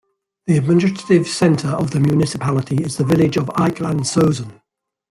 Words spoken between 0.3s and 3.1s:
The administrative centre of the municipality is the